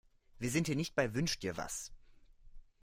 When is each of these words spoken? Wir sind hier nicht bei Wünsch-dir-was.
Wir 0.39 0.49
sind 0.49 0.65
hier 0.65 0.75
nicht 0.75 0.95
bei 0.95 1.13
Wünsch-dir-was. 1.13 1.91